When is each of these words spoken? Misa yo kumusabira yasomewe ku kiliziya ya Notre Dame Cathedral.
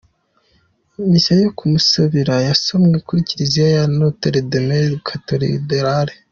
Misa 1.09 1.31
yo 1.41 1.49
kumusabira 1.57 2.33
yasomewe 2.47 2.97
ku 3.07 3.11
kiliziya 3.27 3.67
ya 3.75 3.83
Notre 3.97 4.37
Dame 4.51 4.79
Cathedral. 5.07 6.07